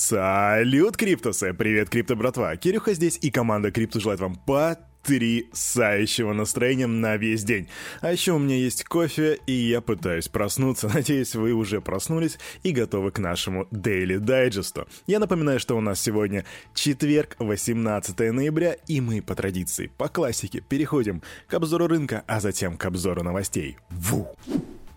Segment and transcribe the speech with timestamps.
[0.00, 1.52] Салют, Криптусы!
[1.52, 2.56] Привет, Крипто братва!
[2.56, 7.68] Кирюха здесь и команда Крипто желает вам потрясающего настроения на весь день.
[8.00, 10.88] А еще у меня есть кофе, и я пытаюсь проснуться.
[10.94, 14.88] Надеюсь, вы уже проснулись и готовы к нашему Daily Digest.
[15.06, 20.62] Я напоминаю, что у нас сегодня четверг, 18 ноября, и мы по традиции, по классике,
[20.66, 23.76] переходим к обзору рынка, а затем к обзору новостей.
[23.90, 24.34] Ву!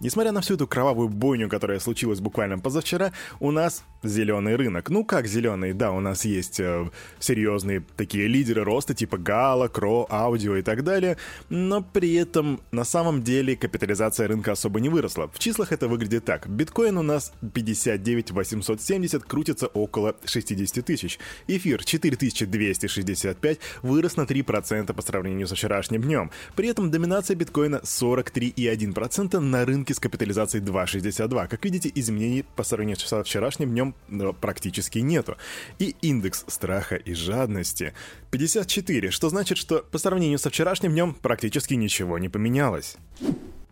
[0.03, 4.89] Несмотря на всю эту кровавую бойню, которая случилась буквально позавчера, у нас зеленый рынок.
[4.89, 5.71] Ну как зеленый?
[5.71, 6.89] Да, у нас есть э,
[7.19, 11.15] серьезные такие лидеры роста типа Гала, Кро, Аудио и так далее,
[11.47, 15.29] но при этом на самом деле капитализация рынка особо не выросла.
[15.33, 16.49] В числах это выглядит так.
[16.49, 21.17] Биткоин у нас 59 870, крутится около 60 тысяч.
[21.47, 26.29] Эфир 4265 вырос на 3% по сравнению со вчерашним днем.
[26.57, 31.47] При этом доминация биткоина 43,1% на рынке с капитализацией 2,62.
[31.47, 35.37] Как видите, изменений по сравнению со вчерашним днем ну, практически нету.
[35.79, 37.93] И индекс страха и жадности
[38.31, 42.97] 54, что значит, что по сравнению со вчерашним днем практически ничего не поменялось.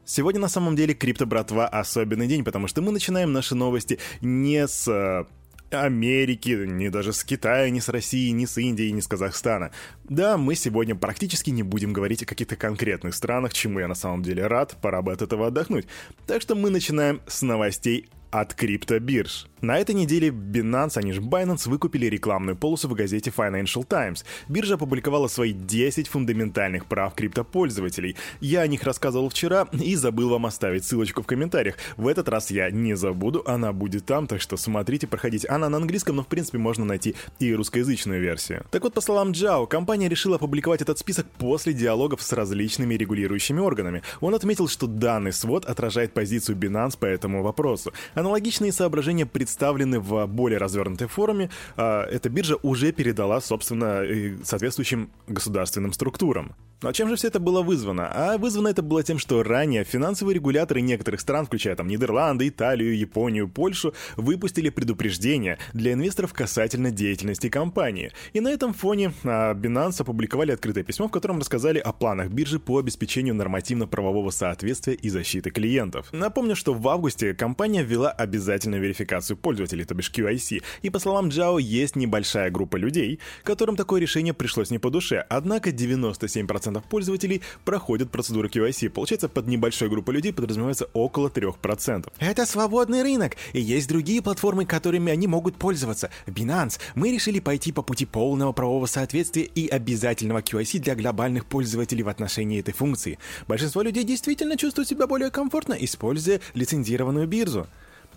[0.05, 4.67] Сегодня на самом деле крипто братва особенный день, потому что мы начинаем наши новости не
[4.67, 5.25] с э,
[5.73, 9.71] Америки, ни даже с Китая, ни с России, ни с Индии, ни с Казахстана.
[10.03, 14.23] Да, мы сегодня практически не будем говорить о каких-то конкретных странах, чему я на самом
[14.23, 15.87] деле рад, пора бы от этого отдохнуть.
[16.27, 19.47] Так что мы начинаем с новостей от криптобирж.
[19.61, 24.25] На этой неделе Binance, они же Binance, выкупили рекламную полосу в газете Financial Times.
[24.49, 28.15] Биржа опубликовала свои 10 фундаментальных прав криптопользователей.
[28.39, 31.75] Я о них рассказывал вчера и забыл вам оставить ссылочку в комментариях.
[31.95, 35.47] В этот раз я не забуду, она будет там, так что смотрите, проходите.
[35.47, 38.65] Она на английском, но в принципе можно найти и русскоязычную версию.
[38.71, 43.59] Так вот, по словам Джао, компания решила опубликовать этот список после диалогов с различными регулирующими
[43.59, 44.01] органами.
[44.21, 47.93] Он отметил, что данный свод отражает позицию Binance по этому вопросу.
[48.15, 49.50] Аналогичные соображения представлены
[49.99, 51.49] в более развернутой форме.
[51.77, 54.03] А, эта биржа уже передала, собственно,
[54.43, 56.55] соответствующим государственным структурам.
[56.83, 58.09] А чем же все это было вызвано?
[58.11, 62.97] А вызвано это было тем, что ранее финансовые регуляторы некоторых стран, включая там Нидерланды, Италию,
[62.97, 68.11] Японию, Польшу, выпустили предупреждения для инвесторов касательно деятельности компании.
[68.33, 72.59] И на этом фоне а, Binance опубликовали открытое письмо, в котором рассказали о планах биржи
[72.59, 76.07] по обеспечению нормативно-правового соответствия и защиты клиентов.
[76.11, 81.29] Напомню, что в августе компания ввела обязательную верификацию пользователей, то бишь QIC, и по словам
[81.29, 86.83] Джао, есть небольшая группа людей, которым такое решение пришлось не по душе, однако 97% 10%
[86.89, 88.89] пользователей проходят процедуру KYC.
[88.89, 92.11] Получается, под небольшой группой людей подразумевается около 3%.
[92.19, 96.09] Это свободный рынок, и есть другие платформы, которыми они могут пользоваться.
[96.27, 96.79] Binance.
[96.95, 102.09] Мы решили пойти по пути полного правового соответствия и обязательного QIC для глобальных пользователей в
[102.09, 103.19] отношении этой функции.
[103.47, 107.67] Большинство людей действительно чувствуют себя более комфортно, используя лицензированную биржу.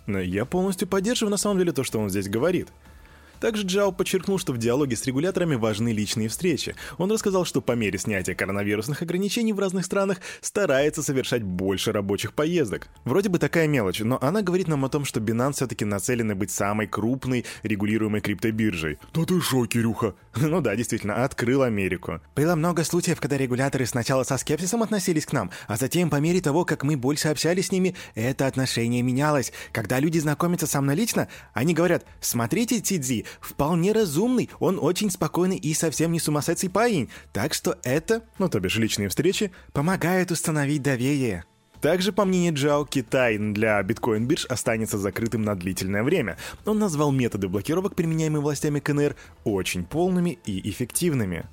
[0.07, 2.69] Но я полностью поддерживаю на самом деле то, что он здесь говорит.
[3.45, 6.75] Также Джао подчеркнул, что в диалоге с регуляторами важны личные встречи.
[6.97, 12.33] Он рассказал, что по мере снятия коронавирусных ограничений в разных странах старается совершать больше рабочих
[12.33, 12.89] поездок.
[13.05, 16.53] Вроде бы такая мелочь, но она говорит нам о том, что Binance все-таки нацелены быть
[16.53, 18.97] самой крупной регулируемой криптобиржей.
[19.13, 20.15] Да ты шо, Кирюха?
[20.37, 22.23] Ну да, действительно, открыл Америку.
[22.35, 26.41] Было много случаев, когда регуляторы сначала со скепсисом относились к нам, а затем по мере
[26.41, 29.53] того, как мы больше общались с ними, это отношение менялось.
[29.73, 35.57] Когда люди знакомятся со мной лично, они говорят, смотрите, Тидзи, вполне разумный, он очень спокойный
[35.57, 37.09] и совсем не сумасшедший парень.
[37.33, 41.45] Так что это, ну то бишь личные встречи, помогает установить доверие.
[41.85, 46.39] Также, по мнению Джао, Китай для биткоин-бирж останется закрытым на длительное время.
[46.65, 51.45] Он назвал методы блокировок, применяемые властями КНР, очень полными и эффективными.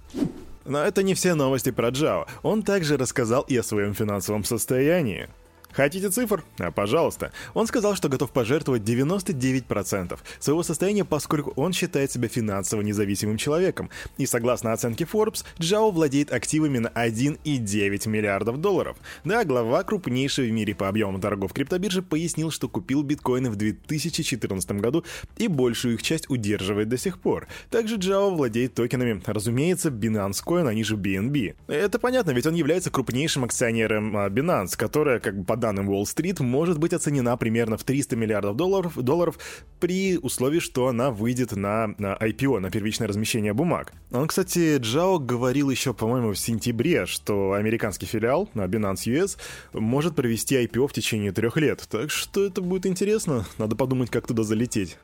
[0.64, 2.28] Но это не все новости про Джао.
[2.44, 5.28] Он также рассказал и о своем финансовом состоянии.
[5.74, 6.44] Хотите цифр?
[6.60, 7.32] А, пожалуйста.
[7.54, 13.90] Он сказал, что готов пожертвовать 99% своего состояния, поскольку он считает себя финансово независимым человеком.
[14.18, 18.98] И согласно оценке Forbes, Джао владеет активами на 1,9 миллиардов долларов.
[19.24, 24.72] Да, глава крупнейшей в мире по объему торгов криптобиржи пояснил, что купил биткоины в 2014
[24.74, 25.06] году
[25.38, 27.48] и большую их часть удерживает до сих пор.
[27.70, 31.56] Также Джао владеет токенами, разумеется, Binance Coin, они же BNB.
[31.68, 36.44] Это понятно, ведь он является крупнейшим акционером а, Binance, которая как бы под данным Street,
[36.44, 39.40] может быть оценена примерно в 300 миллиардов долларов, долларов
[39.80, 43.94] при условии, что она выйдет на, на IPO, на первичное размещение бумаг.
[44.12, 49.38] Он, кстати, Джао говорил еще, по-моему, в сентябре, что американский филиал на Binance US
[49.74, 51.88] может провести IPO в течение трех лет.
[51.90, 53.46] Так что это будет интересно.
[53.58, 54.98] Надо подумать, как туда залететь.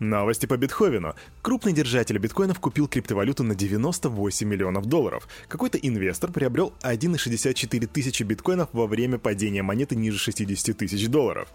[0.00, 1.14] Новости по Битховену.
[1.42, 5.26] Крупный держатель биткоинов купил криптовалюту на 98 миллионов долларов.
[5.48, 11.48] Какой-то инвестор приобрел 1,64 тысячи биткоинов во время падения монеты ниже 60 тысяч долларов.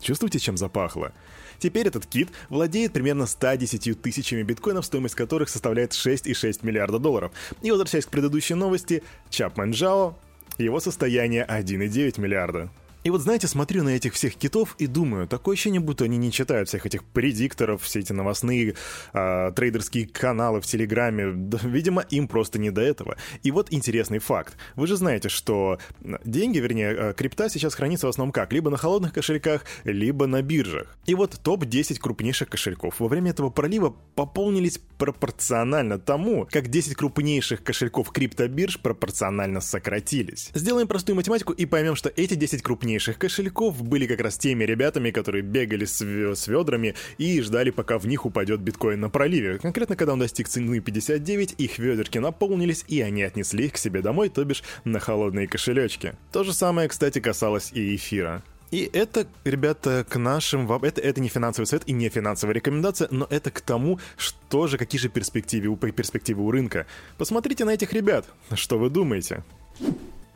[0.00, 1.12] Чувствуете, чем запахло?
[1.58, 7.32] Теперь этот кит владеет примерно 110 тысячами биткоинов, стоимость которых составляет 6,6 миллиарда долларов.
[7.62, 10.16] И возвращаясь к предыдущей новости, Чапман Джао,
[10.58, 12.70] его состояние 1,9 миллиарда.
[13.02, 16.30] И вот знаете, смотрю на этих всех китов и думаю, такое ощущение, будто они не
[16.30, 18.74] читают всех этих предикторов, все эти новостные
[19.14, 21.24] э, трейдерские каналы в Телеграме.
[21.62, 23.16] Видимо, им просто не до этого.
[23.42, 24.56] И вот интересный факт.
[24.76, 25.78] Вы же знаете, что
[26.24, 28.52] деньги, вернее, а, крипта сейчас хранится в основном как?
[28.52, 30.98] Либо на холодных кошельках, либо на биржах.
[31.06, 37.62] И вот топ-10 крупнейших кошельков во время этого пролива пополнились пропорционально тому, как 10 крупнейших
[37.62, 40.50] кошельков криптобирж пропорционально сократились.
[40.52, 44.64] Сделаем простую математику и поймем, что эти 10 крупнейших крупнейших кошельков были как раз теми
[44.64, 49.58] ребятами, которые бегали с, с ведрами и ждали, пока в них упадет биткоин на проливе.
[49.58, 54.02] Конкретно, когда он достиг цены 59, их ведерки наполнились, и они отнесли их к себе
[54.02, 56.14] домой, то бишь на холодные кошелечки.
[56.32, 58.42] То же самое, кстати, касалось и эфира.
[58.72, 60.70] И это, ребята, к нашим...
[60.82, 64.78] Это, это не финансовый совет и не финансовая рекомендация, но это к тому, что же,
[64.78, 66.86] какие же перспективы, перспективы у рынка.
[67.18, 68.26] Посмотрите на этих ребят.
[68.54, 69.44] Что вы думаете?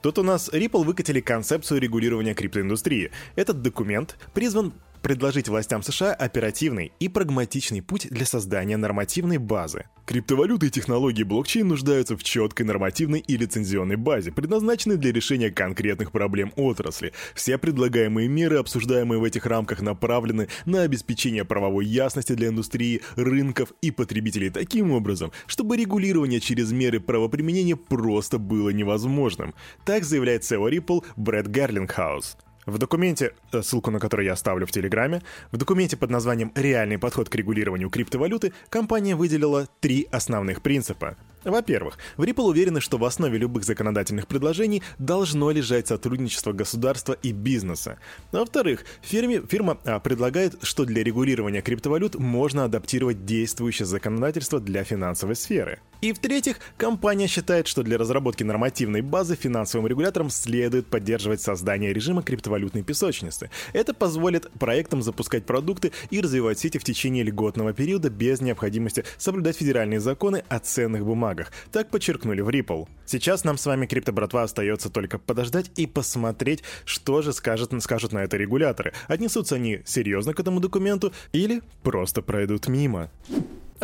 [0.05, 3.11] Тут у нас Ripple выкатили концепцию регулирования криптоиндустрии.
[3.37, 4.75] Этот документ призван
[5.05, 9.85] предложить властям США оперативный и прагматичный путь для создания нормативной базы.
[10.06, 16.11] Криптовалюты и технологии блокчейн нуждаются в четкой нормативной и лицензионной базе, предназначенной для решения конкретных
[16.11, 17.12] проблем отрасли.
[17.35, 23.75] Все предлагаемые меры, обсуждаемые в этих рамках, направлены на обеспечение правовой ясности для индустрии, рынков
[23.83, 29.55] и потребителей таким образом, чтобы регулирование через меры правоприменения просто было невозможным.
[29.85, 32.39] Так заявляет SEO Ripple Брэд Гарлингхаус.
[32.66, 35.22] В документе, э, ссылку на который я оставлю в Телеграме,
[35.52, 41.16] в документе под названием «Реальный подход к регулированию криптовалюты» компания выделила три основных принципа.
[41.44, 47.32] Во-первых, в Ripple уверены, что в основе любых законодательных предложений должно лежать сотрудничество государства и
[47.32, 47.99] бизнеса.
[48.32, 55.37] Во-вторых, фирме, фирма а, предлагает, что для регулирования криптовалют можно адаптировать действующее законодательство для финансовой
[55.37, 55.81] сферы.
[56.00, 62.23] И в-третьих, компания считает, что для разработки нормативной базы финансовым регуляторам следует поддерживать создание режима
[62.23, 63.50] криптовалютной песочницы.
[63.73, 69.56] Это позволит проектам запускать продукты и развивать сети в течение льготного периода без необходимости соблюдать
[69.56, 71.33] федеральные законы о ценных бумагах.
[71.72, 72.86] Так подчеркнули в Ripple.
[73.06, 78.25] Сейчас нам с вами, крипто-братва, остается только подождать и посмотреть, что же скажет, скажут на
[78.25, 78.92] это регуляторы.
[79.08, 83.10] Отнесутся они серьезно к этому документу или просто пройдут мимо.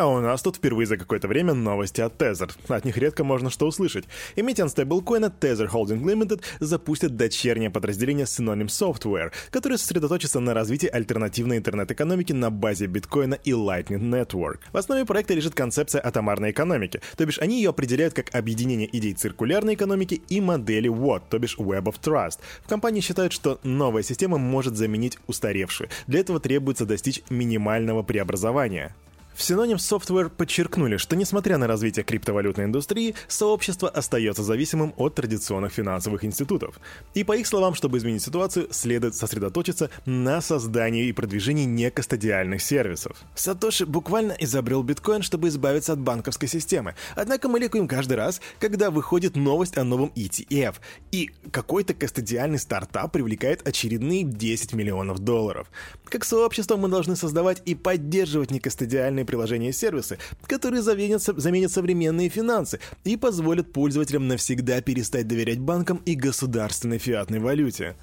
[0.01, 2.51] А у нас тут впервые за какое-то время новости от Tether.
[2.69, 4.07] От них редко можно что услышать.
[4.35, 11.59] Эмитент стейблкоина Tether Holding Limited запустит дочернее подразделение Synonym Software, которое сосредоточится на развитии альтернативной
[11.59, 14.61] интернет-экономики на базе биткоина и Lightning Network.
[14.73, 19.13] В основе проекта лежит концепция атомарной экономики, то бишь они ее определяют как объединение идей
[19.13, 22.39] циркулярной экономики и модели WOT, то бишь Web of Trust.
[22.65, 25.91] В компании считают, что новая система может заменить устаревшую.
[26.07, 28.95] Для этого требуется достичь минимального преобразования.
[29.41, 35.73] В Synonym Software подчеркнули, что несмотря на развитие криптовалютной индустрии, сообщество остается зависимым от традиционных
[35.73, 36.79] финансовых институтов.
[37.15, 43.17] И по их словам, чтобы изменить ситуацию, следует сосредоточиться на создании и продвижении некостадиальных сервисов.
[43.35, 46.95] Сатоши буквально изобрел биткоин, чтобы избавиться от банковской системы.
[47.17, 50.75] Однако мы ликуем каждый раз, когда выходит новость о новом ETF.
[51.13, 55.71] И какой-то кастодиальный стартап привлекает очередные 10 миллионов долларов.
[56.05, 60.19] Как сообщество мы должны создавать и поддерживать некастодиальные приложения и сервисы,
[60.49, 67.39] которые заменят, заменят современные финансы и позволят пользователям навсегда перестать доверять банкам и государственной фиатной
[67.39, 67.95] валюте.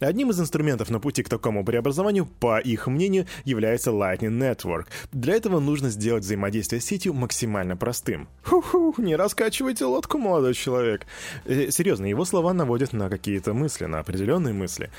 [0.00, 4.86] Одним из инструментов на пути к такому преобразованию, по их мнению, является Lightning Network.
[5.12, 8.28] Для этого нужно сделать взаимодействие с сетью максимально простым.
[8.44, 11.06] Ху-ху, не раскачивайте лодку, молодой человек.
[11.44, 14.90] Э, серьезно, его слова наводят на какие-то мысли, на определенные мысли.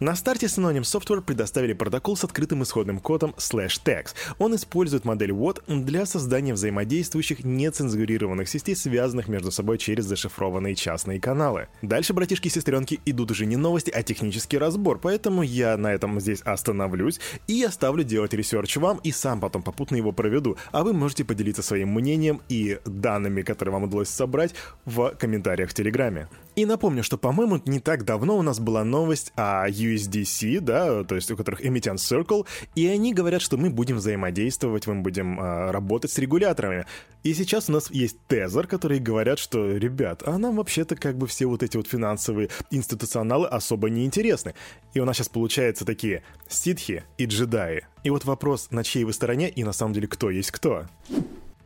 [0.00, 4.14] На старте Synonym Software предоставили протокол с открытым исходным кодом Slashtags.
[4.38, 11.20] Он использует модель WOT для создания взаимодействующих нецензурированных сетей, связанных между собой через зашифрованные частные
[11.20, 11.68] каналы.
[11.82, 15.92] Дальше, братишки и сестренки, идут уже не новости, а технические технический разбор, поэтому я на
[15.92, 20.82] этом здесь остановлюсь и оставлю делать research вам и сам потом попутно его проведу, а
[20.82, 26.28] вы можете поделиться своим мнением и данными, которые вам удалось собрать в комментариях в Телеграме.
[26.56, 31.16] И напомню, что, по-моему, не так давно у нас была новость о USDC, да, то
[31.16, 32.46] есть у которых Emittent Circle,
[32.76, 36.86] и они говорят, что мы будем взаимодействовать, мы будем э, работать с регуляторами.
[37.24, 41.26] И сейчас у нас есть Тезер, которые говорят, что, ребят, а нам вообще-то как бы
[41.26, 44.54] все вот эти вот финансовые институционалы особо не интересны.
[44.92, 47.86] И у нас сейчас получается такие ситхи и джедаи.
[48.04, 50.84] И вот вопрос, на чьей вы стороне и на самом деле кто есть кто.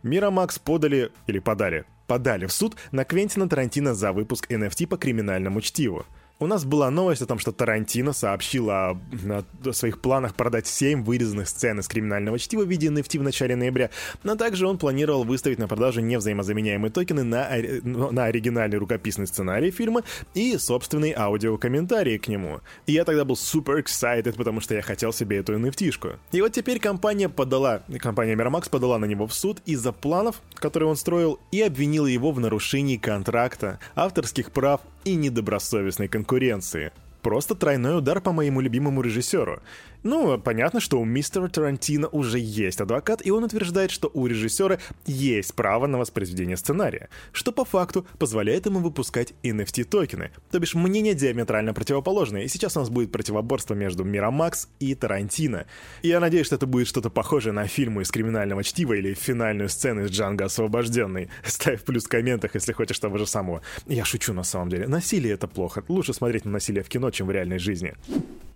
[0.02, 5.60] Мирамакс подали, или подали, подали в суд на Квентина Тарантино за выпуск NFT по криминальному
[5.60, 6.04] чтиву.
[6.40, 8.96] У нас была новость о том, что Тарантино сообщил о,
[9.28, 13.56] о своих планах продать 7 вырезанных сцен из криминального чтива в виде NFT в начале
[13.56, 13.90] ноября,
[14.22, 17.48] но также он планировал выставить на продажу невзаимозаменяемые токены на,
[17.82, 20.04] на оригинальный рукописный сценарий фильма
[20.34, 22.60] и собственный аудиокомментарий к нему.
[22.86, 26.18] И я тогда был супер excited, потому что я хотел себе эту NFT-шку.
[26.30, 30.88] И вот теперь компания подала, компания Miramax подала на него в суд из-за планов, которые
[30.88, 36.92] он строил, и обвинила его в нарушении контракта, авторских прав и недобросовестной конкуренции.
[37.28, 39.60] Просто тройной удар по моему любимому режиссеру.
[40.02, 44.78] Ну, понятно, что у мистера Тарантино уже есть адвокат, и он утверждает, что у режиссера
[45.04, 50.30] есть право на воспроизведение сценария, что по факту позволяет ему выпускать NFT-токены.
[50.50, 55.66] То бишь мнение диаметрально противоположное, и сейчас у нас будет противоборство между Мирамакс и Тарантино.
[56.02, 60.04] Я надеюсь, что это будет что-то похожее на фильму из криминального чтива или финальную сцену
[60.04, 61.28] из Джанго Освобожденный.
[61.44, 63.62] Ставь плюс в комментах, если хочешь того же самого.
[63.86, 64.86] Я шучу на самом деле.
[64.86, 65.84] Насилие это плохо.
[65.88, 67.94] Лучше смотреть на насилие в кино, чем в реальной жизни.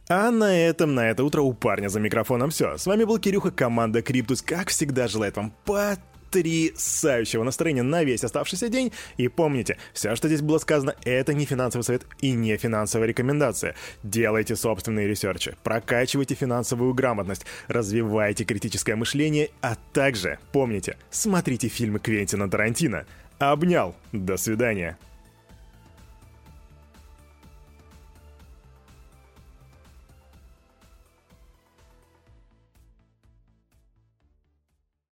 [0.09, 2.77] А на этом, на это утро у парня за микрофоном все.
[2.77, 4.43] С вами был Кирюха, команда Криптус.
[4.43, 8.93] Как всегда, желает вам потрясающего настроения на весь оставшийся день.
[9.17, 13.75] И помните, все, что здесь было сказано, это не финансовый совет и не финансовая рекомендация.
[14.03, 21.99] Делайте собственные research и, прокачивайте финансовую грамотность, развивайте критическое мышление, а также, помните, смотрите фильмы
[21.99, 23.07] Квентина Тарантино.
[23.39, 23.95] Обнял.
[24.13, 24.99] До свидания.